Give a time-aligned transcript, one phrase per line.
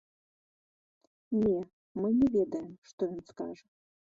[1.41, 1.59] Не,
[1.99, 3.65] мы не ведаем, што ён скажа.